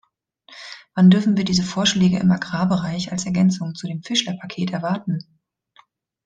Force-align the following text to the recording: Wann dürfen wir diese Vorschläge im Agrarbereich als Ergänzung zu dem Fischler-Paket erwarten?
Wann 0.95 1.11
dürfen 1.11 1.37
wir 1.37 1.45
diese 1.45 1.61
Vorschläge 1.61 2.17
im 2.17 2.31
Agrarbereich 2.31 3.11
als 3.11 3.27
Ergänzung 3.27 3.75
zu 3.75 3.85
dem 3.85 4.01
Fischler-Paket 4.01 4.71
erwarten? 4.73 5.19